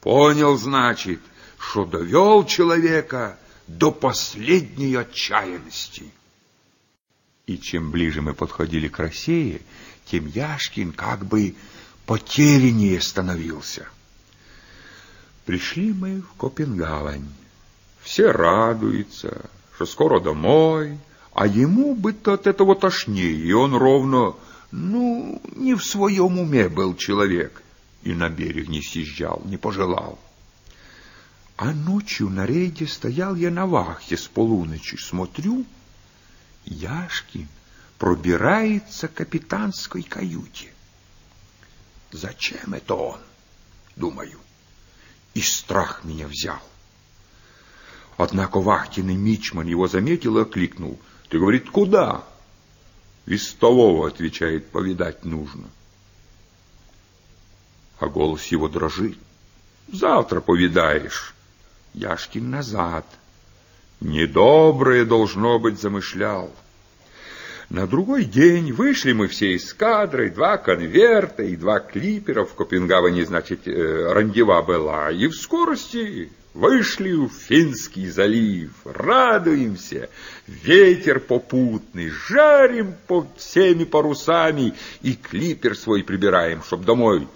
[0.00, 1.20] Понял, значит,
[1.58, 6.10] что довел человека до последней отчаянности.
[7.46, 9.62] И чем ближе мы подходили к России,
[10.06, 11.54] тем Яшкин как бы
[12.04, 13.86] потеряннее становился.
[15.46, 17.28] Пришли мы в Копенгавань.
[18.02, 20.98] Все радуются, что скоро домой,
[21.32, 24.34] а ему быть-то от этого тошнее, и он ровно,
[24.72, 27.62] ну, не в своем уме был человек,
[28.02, 30.18] и на берег не съезжал, не пожелал.
[31.56, 35.64] А ночью на рейде стоял я на вахте с полуночи, смотрю,
[36.64, 37.46] Яшкин
[37.98, 40.72] пробирается к капитанской каюте.
[42.10, 43.20] Зачем это он?
[43.94, 44.40] Думаю.
[45.36, 46.62] И страх меня взял.
[48.16, 50.98] Однако вахтенный мичман его заметил и окликнул.
[51.28, 52.24] Ты, говорит, куда?
[53.26, 55.68] Вестового, отвечает, повидать нужно.
[57.98, 59.18] А голос его дрожит.
[59.92, 61.34] Завтра повидаешь.
[61.92, 63.04] Яшкин назад.
[64.00, 66.50] Недоброе, должно быть, замышлял.
[67.68, 72.44] На другой день вышли мы все из кадры, два конверта и два клипера.
[72.44, 75.10] В Копенгавене, значит, э, рандева была.
[75.10, 78.70] И в скорости вышли в Финский залив.
[78.84, 80.08] Радуемся.
[80.46, 82.08] Ветер попутный.
[82.08, 84.74] Жарим под всеми парусами.
[85.02, 87.26] И клипер свой прибираем, чтоб домой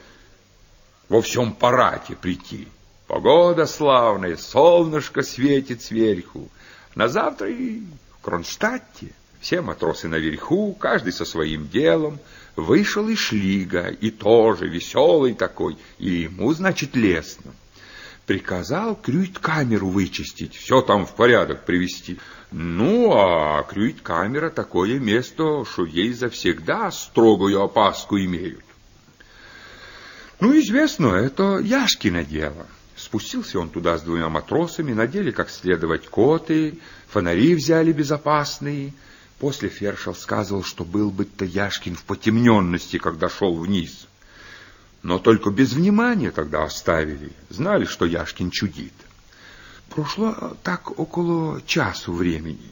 [1.08, 2.68] во всем парате прийти.
[3.08, 6.48] Погода славная, солнышко светит сверху.
[6.94, 7.80] На завтра и
[8.12, 9.12] в Кронштадте.
[9.40, 12.18] Все матросы наверху, каждый со своим делом.
[12.56, 17.52] Вышел и Шлига, и тоже веселый такой, и ему, значит, лестно.
[18.26, 22.18] Приказал крюит-камеру вычистить, все там в порядок привести.
[22.50, 28.64] Ну, а крюит-камера такое место, что ей завсегда строгую опаску имеют.
[30.40, 32.66] Ну, известно, это Яшкино дело.
[32.96, 36.78] Спустился он туда с двумя матросами, надели как следовать коты,
[37.08, 38.92] фонари взяли безопасные.
[39.40, 44.06] После Фершел сказывал, что был бы-то Яшкин в потемненности, когда шел вниз.
[45.02, 47.32] Но только без внимания тогда оставили.
[47.48, 48.92] Знали, что Яшкин чудит.
[49.88, 52.70] Прошло так около часу времени.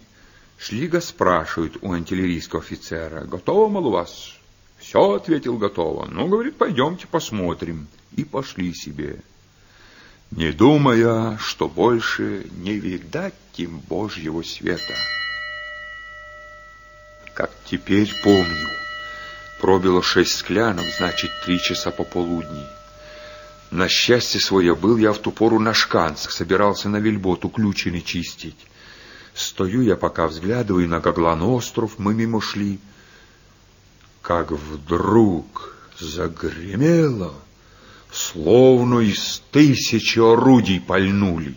[0.58, 4.34] Шлига спрашивает у артиллерийского офицера, «Готово, мол, у вас?»
[4.78, 6.06] «Все»,— ответил, «готово».
[6.06, 7.88] «Ну,— говорит,— пойдемте посмотрим».
[8.14, 9.22] И пошли себе
[10.30, 14.94] не думая, что больше не видать им Божьего света.
[17.38, 18.68] Как теперь помню,
[19.60, 22.66] пробило шесть склянок, значит, три часа пополудни.
[23.70, 28.58] На счастье свое был я в ту пору на шканцах, собирался на вельботу ключины чистить.
[29.34, 32.80] Стою я, пока взглядываю на Гаглан остров, мы мимо шли.
[34.20, 37.34] Как вдруг загремело
[38.10, 41.54] словно из тысячи орудий пальнули.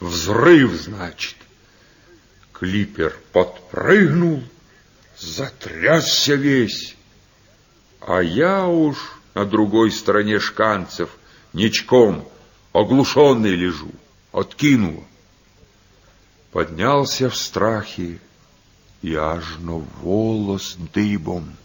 [0.00, 1.36] Взрыв, значит.
[2.52, 4.42] Клипер подпрыгнул,
[5.20, 6.96] затрясся весь.
[8.00, 8.96] А я уж
[9.34, 11.10] на другой стороне шканцев,
[11.52, 12.28] ничком,
[12.72, 13.90] оглушенный лежу,
[14.32, 15.04] откинуло.
[16.52, 18.18] Поднялся в страхе,
[19.02, 21.56] и аж на волос дыбом.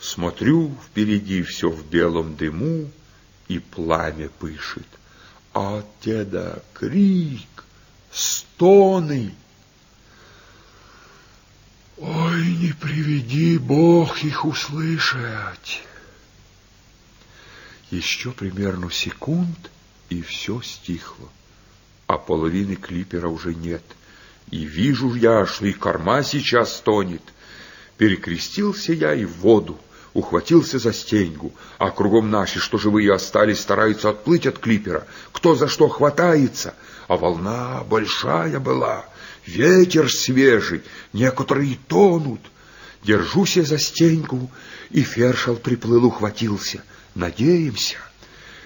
[0.00, 2.90] Смотрю, впереди все в белом дыму,
[3.48, 4.86] и пламя пышет.
[5.52, 7.64] А деда крик,
[8.10, 9.34] стоны.
[11.98, 15.82] Ой, не приведи Бог их услышать.
[17.90, 19.70] Еще примерно секунд,
[20.10, 21.28] и все стихло,
[22.06, 23.82] а половины клипера уже нет.
[24.50, 27.22] И вижу я, что и корма сейчас стонет.
[27.96, 29.80] Перекрестился я и в воду
[30.16, 35.06] ухватился за стеньгу, а кругом наши, что живые остались, стараются отплыть от клипера.
[35.30, 36.74] Кто за что хватается,
[37.06, 39.04] а волна большая была,
[39.46, 40.82] ветер свежий,
[41.12, 42.40] некоторые тонут.
[43.02, 44.50] Держусь я за стеньгу,
[44.90, 46.82] и фершал приплыл, ухватился.
[47.14, 47.96] Надеемся.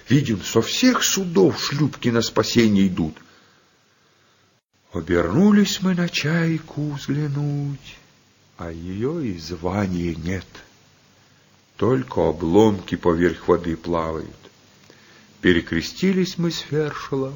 [0.09, 3.15] Видим, со всех судов шлюпки на спасение идут.
[4.91, 7.97] Обернулись мы на чайку взглянуть,
[8.57, 10.47] а ее и звания нет.
[11.77, 14.35] Только обломки поверх воды плавают.
[15.39, 17.35] Перекрестились мы с Фершелом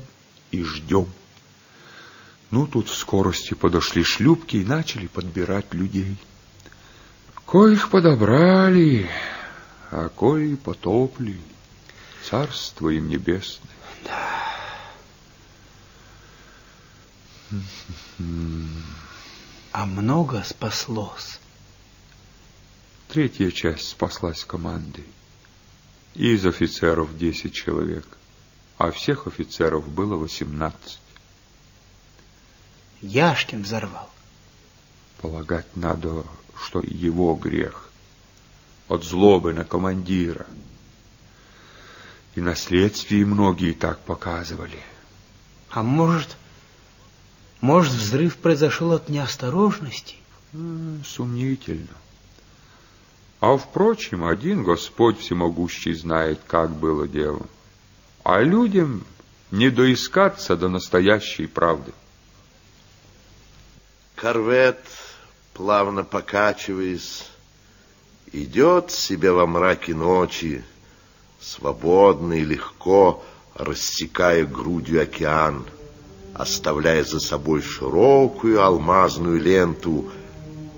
[0.52, 1.08] и ждем.
[2.52, 6.18] Ну, тут в скорости подошли шлюпки и начали подбирать людей.
[7.46, 9.10] Коих подобрали,
[9.92, 11.40] а кои потопли.
[12.30, 13.70] Царство им небесное.
[14.04, 14.42] Да.
[19.72, 21.40] А много спаслось?
[23.10, 25.06] Третья часть спаслась командой.
[26.16, 28.06] Из офицеров десять человек.
[28.78, 31.00] а всех офицеров было восемнадцать.
[33.06, 34.10] Яшкин взорвал.
[35.22, 36.24] Полагать надо,
[36.60, 37.90] что его грех
[38.88, 40.46] от злобы на командира.
[42.34, 44.80] И на следствии многие так показывали.
[45.70, 46.36] А может,
[47.62, 50.16] может, взрыв произошел от неосторожности?
[51.06, 51.96] Сомнительно.
[53.40, 57.46] А впрочем, один Господь всемогущий знает, как было дело.
[58.24, 59.06] А людям
[59.52, 61.94] не доискаться до настоящей правды.
[64.16, 64.80] Корвет,
[65.54, 67.26] плавно покачиваясь,
[68.32, 70.64] идет себе во мраке ночи,
[71.42, 73.22] свободно и легко
[73.56, 75.66] рассекая грудью океан,
[76.34, 80.10] оставляя за собой широкую алмазную ленту,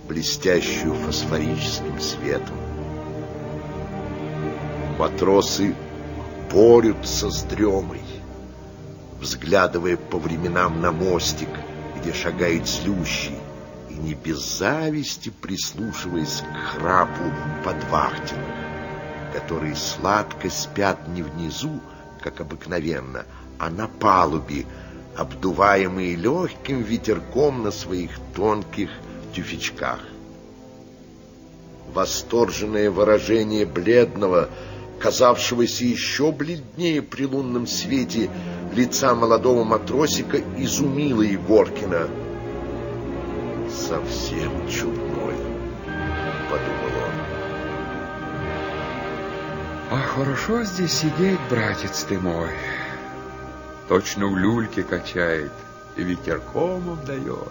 [0.07, 2.57] блестящую фосфорическим светом.
[4.97, 5.75] Матросы
[6.51, 8.01] борются с дремой,
[9.19, 11.49] взглядывая по временам на мостик,
[12.00, 13.36] где шагает злющий,
[13.89, 17.32] и не без зависти прислушиваясь к храпу
[17.64, 18.56] подвахтенных,
[19.34, 21.80] которые сладко спят не внизу,
[22.22, 23.26] как обыкновенно,
[23.58, 24.66] а на палубе,
[25.16, 28.89] обдуваемые легким ветерком на своих тонких
[29.34, 30.00] тюфячках.
[31.93, 34.50] Восторженное выражение бледного,
[35.00, 38.30] казавшегося еще бледнее при лунном свете
[38.74, 42.08] лица молодого матросика изумило Егоркина.
[43.70, 45.36] «Совсем чудной»,—
[46.50, 47.28] подумал он.
[49.89, 52.50] А хорошо здесь сидеть, братец ты мой.
[53.88, 55.52] Точно в люльке качает
[55.95, 57.50] и ветерком обдает.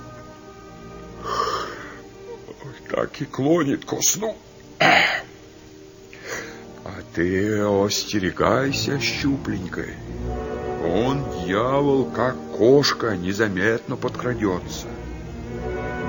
[2.91, 4.37] Так и клонит ко сну.
[7.17, 9.95] Ты остерегайся, щупленькой.
[10.85, 14.89] Он, дьявол, как кошка, незаметно подкрадется.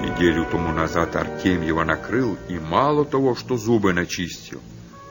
[0.02, 4.60] Неделю тому назад Артемьева накрыл, и мало того, что зубы начистил,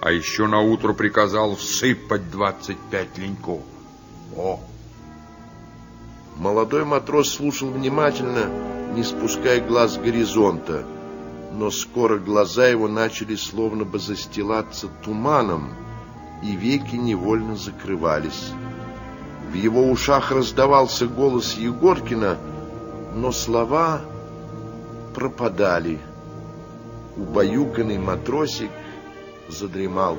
[0.03, 3.62] а еще на утро приказал всыпать 25 леньков.
[4.36, 4.61] О,
[6.36, 8.51] Молодой матрос слушал внимательно,
[8.94, 10.84] не спуская глаз с горизонта,
[11.55, 15.72] но скоро глаза его начали словно бы застилаться туманом,
[16.43, 18.53] и веки невольно закрывались.
[19.51, 22.37] В его ушах раздавался голос Егоркина,
[23.14, 24.01] но слова
[25.14, 25.99] пропадали.
[27.16, 28.70] Убаюканный матросик
[29.49, 30.18] задремал.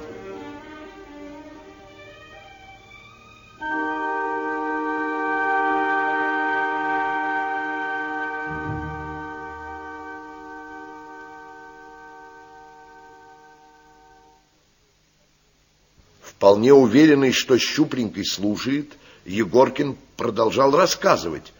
[16.47, 18.93] Вполне уверенный, что щупленькой слушает,
[19.25, 21.51] Егоркин продолжал рассказывать,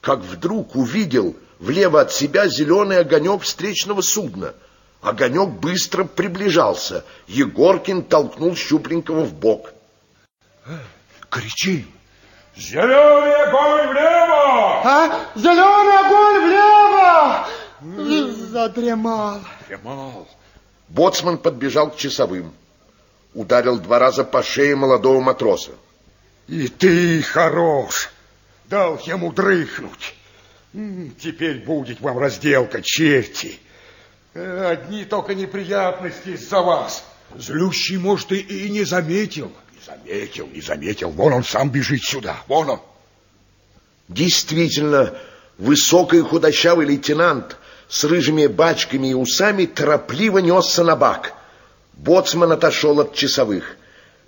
[0.00, 4.54] как вдруг увидел влево от себя зеленый огонек встречного судна.
[5.02, 7.04] Огонек быстро приближался.
[7.26, 9.74] Егоркин толкнул щупленького в бок.
[11.28, 11.84] Кричи.
[12.56, 14.80] Зеленый огонь влево!
[14.82, 15.26] А?
[15.36, 18.32] Зеленый огонь влево!
[18.48, 19.40] Задремал.
[19.68, 20.26] Дремал.
[20.88, 22.54] Боцман подбежал к часовым.
[23.34, 25.72] Ударил два раза по шее молодого матроса.
[26.48, 28.10] И ты хорош.
[28.66, 30.14] Дал ему дрыхнуть.
[30.72, 33.58] Теперь будет вам разделка, черти.
[34.34, 37.04] Э, Одни только неприятности из-за вас.
[37.36, 39.52] Злющий, может, и, и не заметил.
[39.72, 41.10] Не заметил, не заметил.
[41.10, 42.36] Вон он сам бежит сюда.
[42.48, 42.80] Вон он.
[44.08, 45.14] Действительно,
[45.58, 47.56] высокий худощавый лейтенант
[47.88, 51.34] с рыжими бачками и усами торопливо несся на бак.
[51.94, 53.76] Боцман отошел от часовых.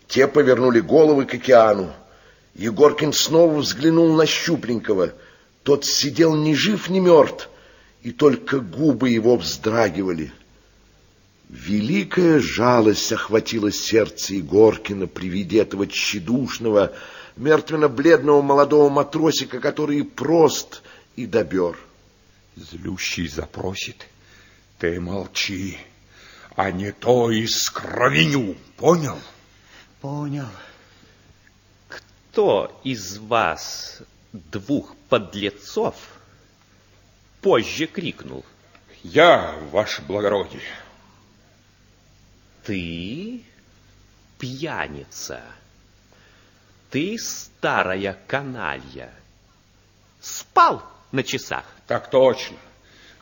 [0.06, 1.92] Те повернули головы к океану.
[2.54, 5.12] Егоркин снова взглянул на Щупленького.
[5.62, 7.48] Тот сидел ни жив, ни мертв,
[8.02, 10.32] и только губы его вздрагивали.
[11.48, 16.92] Великая жалость охватила сердце Егоркина при виде этого тщедушного,
[17.36, 20.82] мертвенно-бледного молодого матросика, который и прост,
[21.16, 21.78] и добер.
[22.56, 24.06] Злющий запросит.
[24.78, 25.78] Ты молчи,
[26.56, 28.56] а не то и скровеню.
[28.76, 29.18] Понял?
[30.00, 30.48] Понял.
[31.88, 34.02] Кто из вас,
[34.32, 35.94] двух подлецов,
[37.40, 38.44] позже крикнул?
[39.02, 40.62] Я, ваше благородие.
[42.64, 43.42] Ты
[44.38, 45.42] пьяница.
[46.90, 49.12] Ты старая каналья.
[50.20, 50.82] Спал
[51.12, 51.64] на часах.
[51.86, 52.56] Так точно.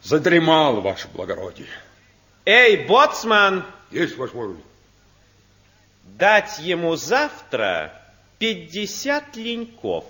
[0.02, 1.68] Задремал, ваше благородие.
[2.44, 4.64] Эй, боцман, Есть, ваше благородие.
[6.04, 8.02] дать ему завтра
[8.38, 10.04] пятьдесят леньков,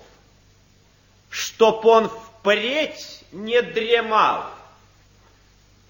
[1.28, 4.50] чтоб он впредь не дремал.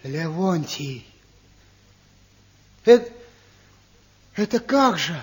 [0.03, 1.07] Левонтий,
[2.85, 3.09] это,
[4.35, 5.23] это как же?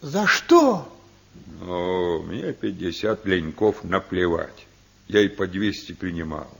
[0.00, 0.90] За что?
[1.60, 4.66] Ну, мне пятьдесят леньков наплевать.
[5.06, 6.50] Я и по двести принимал.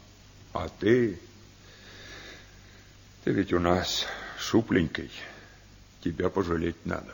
[0.53, 1.19] А ты...
[3.25, 4.07] Ты ведь у нас
[4.39, 5.11] шупленькой.
[6.03, 7.13] Тебя пожалеть надо.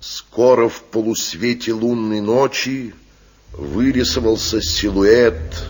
[0.00, 2.94] Скоро в полусвете лунной ночи
[3.52, 5.66] вырисовался силуэт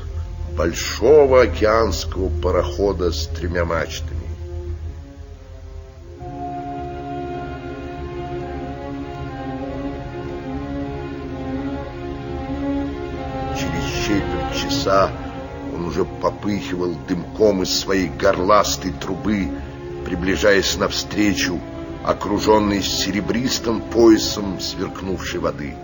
[0.56, 4.28] большого океанского парохода с тремя мачтами.
[13.58, 15.10] Через четверть часа
[15.98, 19.48] уже попыхивал дымком из своей горластой трубы,
[20.04, 21.60] приближаясь навстречу,
[22.04, 25.74] окруженный серебристым поясом сверкнувшей воды.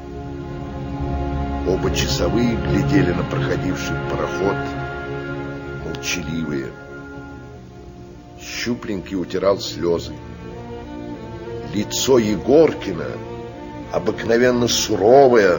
[1.67, 4.57] Оба часовые глядели на проходивший пароход,
[5.85, 6.71] молчаливые.
[8.41, 10.13] Щупленький утирал слезы.
[11.75, 13.07] Лицо Егоркина,
[13.93, 15.59] обыкновенно суровое,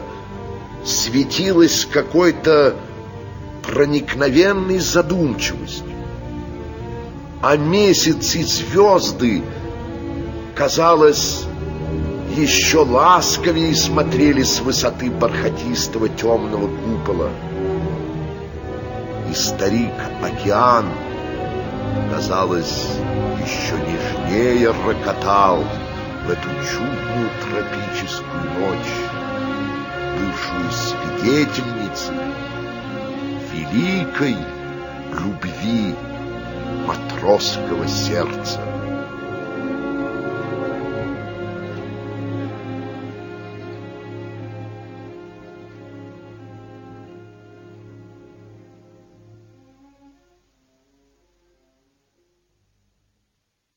[0.86, 2.76] светилось какой-то
[3.68, 5.86] проникновенной задумчивостью.
[7.42, 9.44] А месяц и звезды,
[10.56, 11.46] казалось,
[12.36, 17.30] еще ласковее смотрели с высоты бархатистого темного купола.
[19.30, 20.86] И старик-океан,
[22.14, 22.88] казалось,
[23.44, 25.64] еще нежнее рокотал
[26.26, 28.96] в эту чудную тропическую ночь,
[30.18, 32.45] бывшую свидетельницей
[33.56, 34.36] великой
[35.12, 35.96] любви
[36.86, 38.75] матросского сердца.